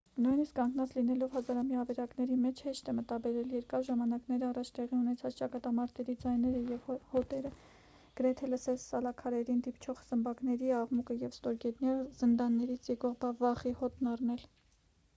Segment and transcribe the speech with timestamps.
[0.25, 6.15] նույնիսկ կանգնած լինելով հազարամյա ավերակների մեջ հեշտ է մտաբերել երկար ժամանակներ առաջ տեղի ունեցած ճակատամարտերի
[6.23, 7.51] ձայները և հոտերը
[8.21, 14.49] գրեթե լսել սալաքարերին դիպչող սմբակների աղմուկը և ստորգետնյա զնդաններից եկող վախի հոտն առնել